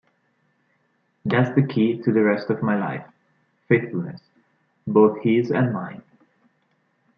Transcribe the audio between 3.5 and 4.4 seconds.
faithfulness,